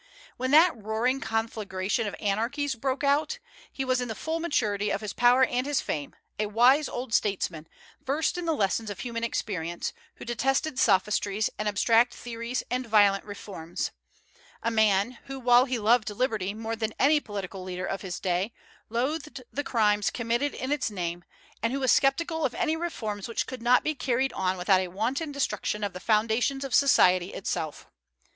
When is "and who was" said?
21.61-21.91